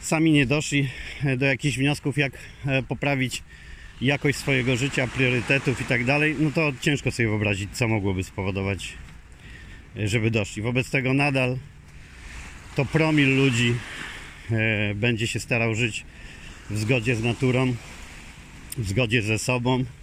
sami 0.00 0.32
nie 0.32 0.46
doszli 0.46 0.88
do 1.36 1.46
jakichś 1.46 1.78
wniosków, 1.78 2.18
jak 2.18 2.32
e, 2.66 2.82
poprawić 2.82 3.42
jakość 4.00 4.38
swojego 4.38 4.76
życia, 4.76 5.06
priorytetów 5.06 5.80
i 5.80 5.84
tak 5.84 6.04
dalej, 6.04 6.36
no 6.38 6.50
to 6.50 6.72
ciężko 6.80 7.10
sobie 7.10 7.28
wyobrazić, 7.28 7.70
co 7.72 7.88
mogłoby 7.88 8.24
spowodować 8.24 8.94
żeby 9.96 10.30
doszli. 10.30 10.62
Wobec 10.62 10.90
tego 10.90 11.14
nadal 11.14 11.56
to 12.76 12.84
promil 12.84 13.36
ludzi 13.36 13.74
e, 14.50 14.94
będzie 14.94 15.26
się 15.26 15.40
starał 15.40 15.74
żyć 15.74 16.04
w 16.70 16.78
zgodzie 16.78 17.16
z 17.16 17.22
naturą, 17.22 17.74
w 18.78 18.88
zgodzie 18.88 19.22
ze 19.22 19.38
sobą, 19.38 19.80
e, 19.80 19.97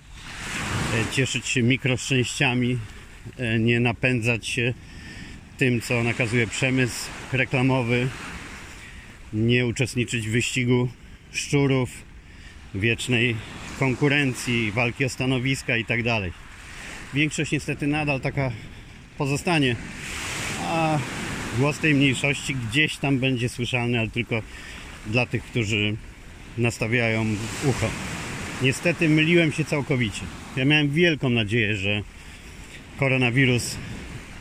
cieszyć 1.12 1.48
się 1.48 1.64
mikroszczęściami, 1.64 2.78
e, 3.38 3.60
nie 3.60 3.80
napędzać 3.80 4.48
się 4.48 4.74
tym, 5.58 5.82
co 5.82 6.04
nakazuje 6.04 6.48
przemysł 6.48 7.10
reklamowy, 7.32 8.08
nie 9.34 9.66
uczestniczyć 9.66 10.28
w 10.28 10.32
wyścigu 10.32 10.90
szczurów, 11.32 11.90
wiecznej 12.76 13.36
konkurencji, 13.80 14.72
walki 14.72 15.06
o 15.06 15.10
stanowiska 15.10 15.78
i 15.78 15.86
tak. 15.86 16.00
Większość 17.14 17.52
niestety 17.52 17.88
nadal 17.88 18.22
taka 18.22 18.52
pozostanie, 19.18 19.76
a 20.62 21.00
głos 21.58 21.80
tej 21.80 21.94
mniejszości 21.94 22.56
gdzieś 22.56 22.98
tam 22.98 23.20
będzie 23.20 23.50
słyszalny, 23.50 24.00
ale 24.00 24.10
tylko 24.10 24.42
dla 25.08 25.26
tych, 25.26 25.44
którzy 25.44 25.96
nastawiają 26.58 27.26
ucho. 27.66 27.90
Niestety 28.62 29.10
myliłem 29.10 29.52
się 29.52 29.66
całkowicie. 29.66 30.22
Ja 30.56 30.66
miałem 30.66 30.90
wielką 30.90 31.30
nadzieję, 31.30 31.76
że 31.76 32.02
koronawirus 32.98 33.78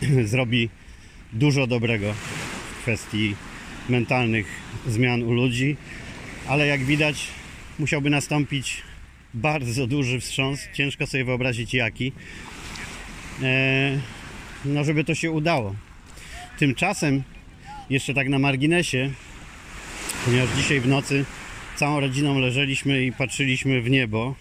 zrobi 0.25 0.69
dużo 1.33 1.67
dobrego 1.67 2.13
w 2.13 2.83
kwestii 2.83 3.35
mentalnych 3.89 4.47
zmian 4.87 5.23
u 5.23 5.33
ludzi, 5.33 5.77
ale 6.49 6.67
jak 6.67 6.85
widać, 6.85 7.27
musiałby 7.79 8.11
nastąpić 8.11 8.83
bardzo 9.35 9.87
duży 9.87 10.21
wstrząs. 10.21 10.69
Ciężko 10.73 11.07
sobie 11.07 11.25
wyobrazić 11.25 11.75
jaki. 11.75 12.13
E, 13.43 13.99
no, 14.65 14.85
żeby 14.85 15.05
to 15.05 15.15
się 15.15 15.31
udało. 15.31 15.75
Tymczasem, 16.59 17.23
jeszcze 17.91 18.15
tak 18.15 18.29
na 18.29 18.39
marginesie, 18.39 19.11
ponieważ 20.25 20.49
dzisiaj 20.57 20.81
w 20.81 20.89
nocy 20.89 21.25
całą 21.77 22.01
rodziną 22.01 22.39
leżeliśmy 22.39 23.05
i 23.05 23.13
patrzyliśmy 23.13 23.83
w 23.83 23.91
niebo, 23.91 24.35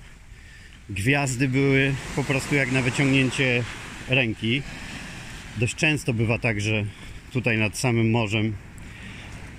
gwiazdy 0.90 1.48
były 1.48 1.94
po 2.16 2.24
prostu 2.24 2.56
jak 2.56 2.72
na 2.72 2.82
wyciągnięcie 2.82 3.64
ręki. 4.10 4.62
Dość 5.58 5.76
często 5.76 6.14
bywa 6.14 6.40
tak, 6.40 6.62
że 6.62 6.86
tutaj 7.34 7.58
nad 7.58 7.78
samym 7.78 8.12
morzem 8.12 8.56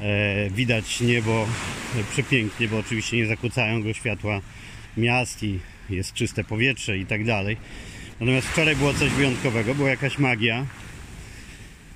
e, 0.01 0.51
widać 0.51 1.01
niebo 1.01 1.43
e, 2.01 2.05
przepięknie, 2.13 2.69
bo 2.69 2.79
oczywiście 2.79 3.17
nie 3.17 3.27
zakłócają 3.27 3.83
go 3.83 3.93
światła 3.93 4.41
miast 4.97 5.43
i 5.43 5.59
jest 5.91 6.13
czyste 6.13 6.45
powietrze 6.45 6.99
i 6.99 7.07
tak 7.07 7.25
dalej. 7.25 7.57
Natomiast 8.21 8.49
wczoraj 8.49 8.77
było 8.77 8.95
coś 8.95 9.11
wyjątkowego, 9.11 9.75
była 9.75 9.89
jakaś 9.89 10.19
magia. 10.19 10.67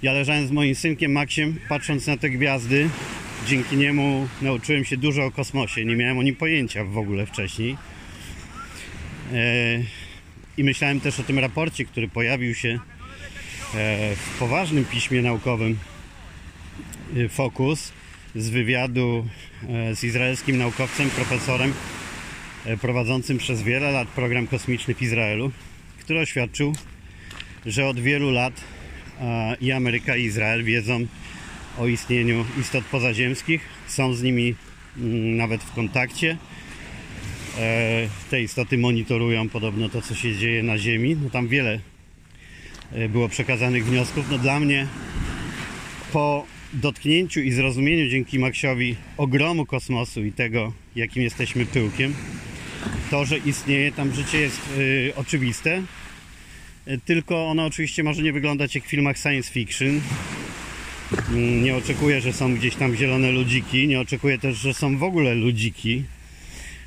Ja 0.02 0.12
leżałem 0.12 0.47
z 0.47 0.50
moim 0.50 0.75
synkiem 0.75 1.12
Maksiem, 1.12 1.58
patrząc 1.68 2.06
na 2.06 2.16
te 2.16 2.30
gwiazdy, 2.30 2.90
dzięki 3.47 3.76
niemu 3.76 4.28
nauczyłem 4.42 4.85
się 4.85 4.97
dużo 4.97 5.25
o 5.25 5.30
kosmosie. 5.30 5.85
Nie 5.85 5.97
miałem 5.97 6.18
o 6.18 6.23
nim 6.23 6.37
pojęcia 6.37 6.85
w 6.85 6.99
ogóle 6.99 7.26
wcześniej. 7.26 7.76
E, 9.32 9.82
I 10.56 10.64
myślałem 10.64 11.00
też 11.00 11.20
o 11.20 11.23
tym 11.23 11.38
raporcie, 11.38 11.85
który 11.85 12.08
pojawił 12.08 12.54
się 12.54 12.68
e, 12.68 12.78
w 14.16 14.38
poważnym 14.38 14.85
piśmie 14.85 15.23
naukowym 15.23 15.78
e, 17.16 17.28
Focus 17.28 17.92
z 18.35 18.49
wywiadu 18.49 19.26
z 19.94 20.04
izraelskim 20.04 20.58
naukowcem, 20.58 21.11
profesorem 21.11 21.73
prowadzącym 22.80 23.38
przez 23.38 23.62
wiele 23.62 23.90
lat 23.90 24.08
program 24.08 24.47
kosmiczny 24.47 24.94
w 24.94 25.02
Izraelu, 25.02 25.52
który 26.00 26.20
oświadczył, 26.20 26.75
że 27.66 27.87
od 27.87 28.00
wielu 28.00 28.30
lat 28.30 28.61
i 29.61 29.73
Ameryka 29.73 30.16
i 30.16 30.25
Izrael 30.25 30.64
wiedzą 30.64 31.06
o 31.78 31.87
istnieniu 31.87 32.44
istot 32.61 32.85
pozaziemskich, 32.85 33.61
są 33.87 34.14
z 34.14 34.23
nimi 34.23 34.54
mm, 34.97 35.37
nawet 35.37 35.62
w 35.62 35.73
kontakcie. 35.73 36.37
E, 37.59 38.09
Te 38.31 38.43
istoty 38.43 38.79
monitorują 38.79 39.49
podobno 39.49 39.88
to, 39.88 40.03
co 40.03 40.14
się 40.14 40.37
dzieje 40.37 40.62
na 40.62 40.79
Ziemi. 40.79 41.16
No 41.23 41.31
tam 41.31 41.49
wiele 41.49 41.81
e, 42.92 43.09
było 43.09 43.29
przekazanych 43.29 43.87
wniosków. 43.87 44.31
No 44.31 44.38
dla 44.38 44.61
mnie 44.61 44.87
po 46.12 46.47
dotknięciu 46.73 47.40
i 47.40 47.51
zrozumieniu 47.53 48.09
dzięki 48.09 48.38
Maksiowi 48.38 48.97
ogromu 49.16 49.66
kosmosu 49.66 50.25
i 50.25 50.33
tego, 50.33 50.73
jakim 50.97 51.23
jesteśmy 51.23 51.66
pyłkiem, 51.66 52.14
to, 53.11 53.25
że 53.25 53.38
istnieje 53.38 53.92
tam 53.92 54.14
życie 54.14 54.38
jest 54.40 54.61
y, 54.79 55.12
oczywiste. 55.16 55.83
Tylko 57.05 57.47
ono 57.47 57.64
oczywiście 57.66 58.03
może 58.03 58.23
nie 58.23 58.33
wyglądać 58.33 58.75
jak 58.75 58.85
w 58.85 58.88
filmach 58.88 59.18
science 59.18 59.53
fiction. 59.53 60.01
Mm, 61.31 61.62
Nie 61.64 61.77
oczekuję, 61.77 62.21
że 62.21 62.33
są 62.33 62.55
gdzieś 62.55 62.75
tam 62.75 62.97
zielone 62.97 63.33
ludziki. 63.33 63.88
Nie 63.88 64.01
oczekuję 64.01 64.38
też, 64.38 64.57
że 64.57 64.75
są 64.75 64.99
w 64.99 65.03
ogóle 65.03 65.35
ludziki. 65.35 66.05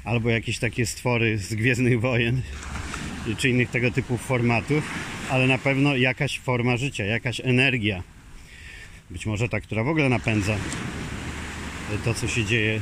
Albo 0.04 0.30
jakieś 0.30 0.60
takie 0.60 0.86
stwory 0.86 1.38
z 1.38 1.54
Gwiezdnych 1.54 2.02
Wojen 2.02 2.42
czy 3.38 3.50
innych 3.50 3.70
tego 3.70 3.92
typu 3.92 4.18
formatów, 4.18 4.84
ale 5.30 5.48
na 5.48 5.58
pewno 5.58 5.96
jakaś 5.96 6.40
forma 6.40 6.78
życia, 6.78 7.06
jakaś 7.06 7.40
energia. 7.40 8.04
Być 9.10 9.26
może 9.26 9.50
ta, 9.50 9.60
która 9.60 9.84
w 9.84 9.88
ogóle 9.88 10.10
napędza 10.10 10.58
to, 12.06 12.14
co 12.14 12.28
się 12.28 12.46
dzieje 12.46 12.80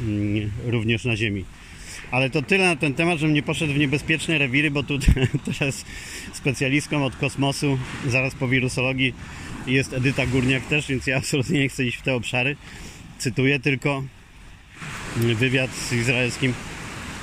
mm, 0.00 0.50
również 0.64 1.04
na 1.04 1.16
Ziemi. 1.16 1.44
Ale 2.10 2.30
to 2.30 2.42
tyle 2.42 2.64
na 2.64 2.76
ten 2.76 2.94
temat, 2.94 3.18
żebym 3.18 3.34
nie 3.34 3.42
poszedł 3.42 3.72
w 3.72 3.78
niebezpieczne 3.78 4.38
rewiry, 4.38 4.70
bo 4.70 4.82
tu 4.82 4.98
teraz 5.58 5.84
specjalistką 6.32 7.04
od 7.04 7.16
kosmosu, 7.16 7.78
zaraz 8.08 8.34
po 8.34 8.48
wirusologii 8.48 9.14
jest 9.66 9.92
Edyta 9.92 10.26
Górniak 10.26 10.66
też, 10.66 10.88
więc 10.88 11.06
ja 11.06 11.16
absolutnie 11.16 11.60
nie 11.60 11.68
chcę 11.68 11.84
iść 11.84 11.98
w 11.98 12.02
te 12.02 12.14
obszary. 12.14 12.56
Cytuję 13.18 13.60
tylko 13.60 14.02
wywiad 15.16 15.70
z 15.74 15.92
izraelskim 15.92 16.54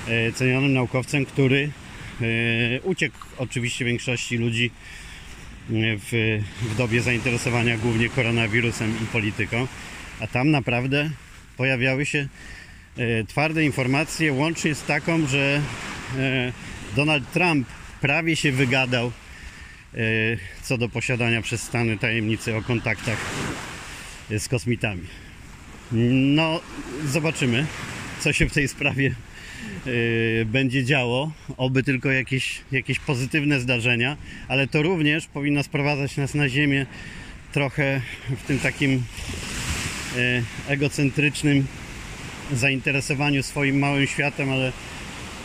e, 0.08 0.32
cenionym 0.32 0.74
naukowcem, 0.74 1.26
który 1.26 1.72
e, 2.22 2.82
uciekł 2.82 3.18
oczywiście 3.38 3.86
większości 3.86 4.38
ludzi 4.38 4.72
e, 5.70 5.74
w, 5.74 6.42
w 6.62 6.76
dobie 6.78 7.02
zainteresowania 7.02 7.78
głównie 7.78 8.10
koronawirusem 8.10 8.94
i 9.04 9.06
polityką, 9.06 9.68
a 10.20 10.28
tam 10.28 10.52
naprawdę 10.52 11.10
pojawiały 11.58 12.06
się 12.06 12.28
twarde 13.28 13.64
informacje, 13.64 14.34
łącznie 14.34 14.76
z 14.76 14.84
taką, 14.84 15.28
że 15.28 15.62
Donald 16.96 17.32
Trump 17.32 17.68
prawie 18.02 18.36
się 18.36 18.52
wygadał 18.52 19.12
co 20.64 20.78
do 20.78 20.90
posiadania 20.90 21.42
przez 21.42 21.64
Stany 21.64 21.98
tajemnicy 21.98 22.56
o 22.56 22.62
kontaktach 22.62 23.18
z 24.30 24.48
kosmitami. 24.48 25.08
No, 25.92 26.60
zobaczymy, 27.06 27.66
co 28.20 28.34
się 28.34 28.50
w 28.50 28.54
tej 28.54 28.68
sprawie 28.68 29.16
e, 29.86 30.46
będzie 30.46 30.86
działo. 30.86 31.32
Oby 31.58 31.84
tylko 31.84 32.12
jakieś, 32.12 32.62
jakieś 32.72 33.00
pozytywne 33.00 33.60
zdarzenia, 33.60 34.18
ale 34.48 34.68
to 34.68 34.82
również 34.82 35.28
powinno 35.28 35.64
sprowadzać 35.64 36.18
nas 36.18 36.34
na 36.34 36.50
ziemię 36.50 36.86
trochę 37.52 38.02
w 38.44 38.48
tym 38.48 38.60
takim 38.60 39.04
e, 40.18 40.44
egocentrycznym 40.68 41.66
zainteresowaniu 42.54 43.44
swoim 43.44 43.80
małym 43.80 44.08
światem, 44.08 44.50
ale, 44.50 44.72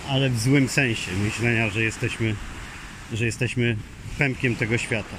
ale 0.08 0.30
w 0.30 0.40
złym 0.40 0.68
sensie 0.68 1.10
myślenia, 1.24 1.70
że 1.70 1.82
jesteśmy, 1.82 2.34
że 3.12 3.24
jesteśmy 3.26 3.76
pępkiem 4.18 4.56
tego 4.56 4.78
świata. 4.78 5.16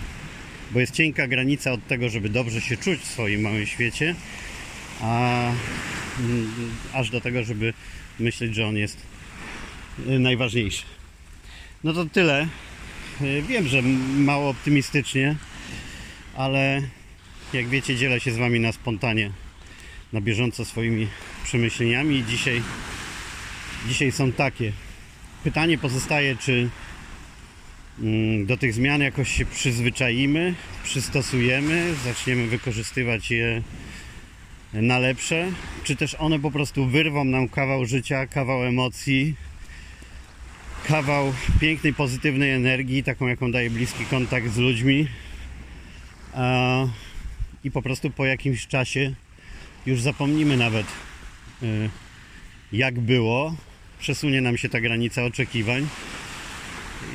Bo 0.72 0.80
jest 0.80 0.94
cienka 0.94 1.28
granica 1.28 1.72
od 1.72 1.88
tego, 1.88 2.10
żeby 2.10 2.30
dobrze 2.30 2.62
się 2.62 2.78
czuć 2.78 3.00
w 3.00 3.06
swoim 3.06 3.42
małym 3.42 3.66
świecie, 3.66 4.16
a 5.02 5.42
mm, 6.20 6.52
aż 6.94 7.10
do 7.10 7.22
tego, 7.22 7.44
żeby 7.44 7.74
myśleć, 8.20 8.56
że 8.56 8.68
on 8.68 8.78
jest 8.78 8.98
y, 10.08 10.20
najważniejszy. 10.20 10.84
No 11.84 11.94
to 11.94 12.06
tyle. 12.06 12.48
Y, 13.22 13.42
Wiem, 13.48 13.68
że 13.68 13.82
mało 14.18 14.50
optymistycznie, 14.50 15.36
ale 16.36 16.82
jak 17.54 17.68
wiecie, 17.68 17.96
dzielę 17.96 18.20
się 18.20 18.32
z 18.32 18.38
Wami 18.38 18.60
na 18.60 18.72
spontanie, 18.72 19.32
na 20.14 20.22
bieżąco 20.22 20.66
swoimi 20.66 21.08
przemyśleniami 21.44 22.24
dzisiaj, 22.30 22.62
dzisiaj 23.88 24.12
są 24.12 24.32
takie. 24.32 24.72
Pytanie 25.44 25.78
pozostaje, 25.78 26.36
czy 26.36 26.70
mm, 28.00 28.46
do 28.46 28.58
tych 28.58 28.74
zmian 28.74 29.02
jakoś 29.02 29.32
się 29.38 29.46
przyzwyczaimy, 29.46 30.54
przystosujemy, 30.84 31.96
zaczniemy 32.06 32.48
wykorzystywać 32.48 33.32
je 33.32 33.62
na 34.82 35.00
lepsze, 35.00 35.52
czy 35.84 35.96
też 35.96 36.16
one 36.20 36.40
po 36.40 36.52
prostu 36.52 36.86
wyrwą 36.86 37.24
nam 37.24 37.50
kawał 37.50 37.86
życia, 37.86 38.28
kawał 38.28 38.64
emocji, 38.64 39.36
kawał 40.88 41.34
pięknej, 41.60 41.94
pozytywnej 41.94 42.52
energii, 42.52 43.04
taką 43.04 43.28
jaką 43.28 43.52
daje 43.52 43.70
bliski 43.70 44.06
kontakt 44.06 44.52
z 44.52 44.58
ludźmi. 44.58 45.08
I 47.64 47.72
po 47.72 47.82
prostu 47.82 48.10
po 48.10 48.26
jakimś 48.26 48.68
czasie 48.68 49.14
już 49.86 50.02
zapomnimy 50.02 50.58
nawet 50.58 50.86
y, 51.64 51.90
jak 52.72 53.00
było, 53.00 53.56
przesunie 54.00 54.42
nam 54.42 54.58
się 54.58 54.70
ta 54.70 54.82
granica 54.82 55.24
oczekiwań 55.24 55.88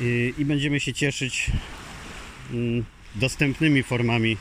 i, 0.01 0.33
i 0.37 0.45
będziemy 0.45 0.79
się 0.79 0.93
cieszyć 0.93 1.51
mm, 2.51 2.85
dostępnymi 3.15 3.83
formami 3.83 4.37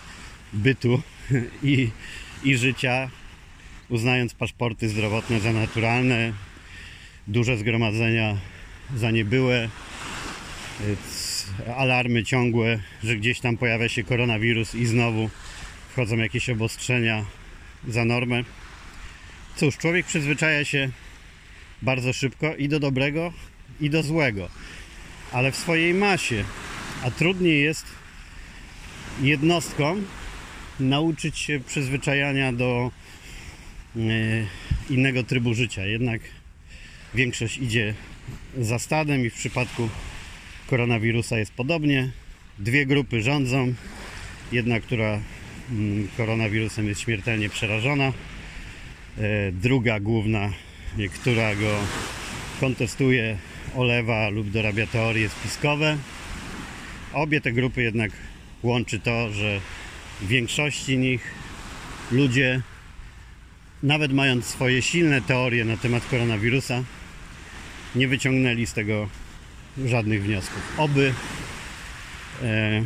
bytu 0.53 1.03
i, 1.63 1.91
i 2.45 2.57
życia, 2.57 3.11
uznając 3.89 4.35
paszporty 4.35 4.89
zdrowotne 4.89 5.41
za 5.41 5.53
naturalne, 5.53 6.33
duże 7.27 7.57
zgromadzenia 7.57 8.37
zaniebyłe, 8.97 9.69
y, 10.81 10.97
c- 10.97 11.75
alarmy 11.77 12.25
ciągłe, 12.25 12.79
że 13.05 13.17
gdzieś 13.17 13.41
tam 13.41 13.57
pojawia 13.57 13.89
się 13.89 14.05
koronawirus 14.05 14.75
i 14.75 14.87
znowu 14.87 15.31
wchodzą 15.93 16.17
jakieś 16.17 16.51
obostrzenia 16.51 17.25
za 17.89 18.05
normę. 18.05 18.45
Cóż, 19.57 19.79
człowiek 19.79 20.07
przyzwyczaja 20.07 20.65
się 20.65 20.89
bardzo 21.83 22.13
szybko 22.13 22.57
i 22.57 22.69
do 22.69 22.81
dobrego, 22.81 23.33
i 23.81 23.91
do 23.91 24.03
złego, 24.03 24.49
ale 25.33 25.53
w 25.53 25.57
swojej 25.57 25.95
masie, 25.95 26.45
a 27.05 27.11
trudniej 27.11 27.63
jest 27.63 27.87
jednostkom 29.23 30.05
nauczyć 30.83 31.39
się 31.39 31.61
przyzwyczajania 31.67 32.53
do 32.53 32.91
e, 33.97 34.01
innego 34.91 35.23
trybu 35.23 35.55
życia. 35.55 35.87
Jednak 35.87 36.21
większość 37.15 37.59
idzie 37.59 37.95
za 38.59 38.79
stadem 38.79 39.27
i 39.27 39.31
w 39.31 39.35
przypadku 39.35 39.89
koronawirusa 40.67 41.39
jest 41.39 41.53
podobnie. 41.53 42.11
Dwie 42.59 42.87
grupy 42.87 43.23
rządzą. 43.23 43.75
Jedna, 44.53 44.81
która 44.81 45.21
mm, 45.71 46.09
koronawirusem 46.17 46.89
jest 46.89 47.01
śmiertelnie 47.01 47.49
przerażona. 47.49 48.13
E, 49.19 49.53
Druga 49.53 50.01
główna, 50.01 50.53
która 51.15 51.55
go 51.55 51.79
kontestuje, 52.61 53.39
olewa 53.77 54.29
lub 54.29 54.51
dorabia 54.51 54.87
teorie 54.87 55.29
spiskowe. 55.29 55.97
Obie 57.13 57.41
te 57.41 57.53
grupy 57.53 57.83
jednak 57.83 58.11
łączy 58.63 58.99
to, 58.99 59.33
że 59.33 59.61
w 60.23 60.27
większości 60.27 60.99
nich 60.99 61.35
ludzie, 62.11 62.63
nawet 63.83 64.13
mając 64.13 64.47
swoje 64.47 64.83
silne 64.83 65.21
teorie 65.21 65.65
na 65.65 65.77
temat 65.77 66.07
koronawirusa, 66.07 66.83
nie 67.95 68.09
wyciągnęli 68.09 68.67
z 68.67 68.73
tego 68.73 69.09
żadnych 69.87 70.23
wniosków. 70.23 70.63
Oby 70.79 71.15
e, 72.43 72.83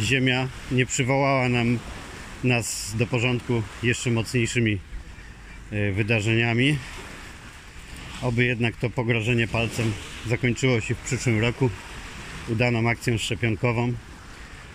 Ziemia 0.00 0.48
nie 0.70 0.86
przywołała 0.86 1.48
nam 1.48 1.78
nas 2.44 2.94
do 2.98 3.06
porządku 3.06 3.62
jeszcze 3.82 4.10
mocniejszymi 4.10 4.78
e, 5.70 5.92
wydarzeniami. 5.92 6.78
Oby 8.22 8.44
jednak 8.44 8.76
to 8.76 8.90
pogrożenie 8.90 9.48
palcem 9.48 9.92
zakończyło 10.26 10.80
się 10.80 10.94
w 10.94 10.98
przyszłym 10.98 11.40
roku 11.40 11.70
udaną 12.48 12.88
akcją 12.88 13.18
szczepionkową 13.18 13.94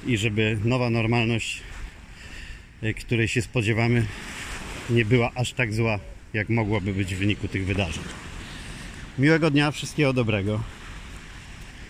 i 0.08 0.18
żeby 0.18 0.58
nowa 0.64 0.90
normalność, 0.90 1.62
e, 2.82 2.94
której 2.94 3.28
się 3.28 3.42
spodziewamy, 3.42 4.06
nie 4.90 5.06
była 5.06 5.32
aż 5.36 5.54
tak 5.54 5.74
zła, 5.74 6.00
jak 6.34 6.50
mogłaby 6.50 6.94
być 6.94 7.16
w 7.16 7.18
wyniku 7.18 7.48
tych 7.48 7.66
wydarzeń. 7.66 8.04
Miłego 9.18 9.52
dnia, 9.52 9.72
wszystkiego 9.72 10.14
dobrego. 10.14 10.64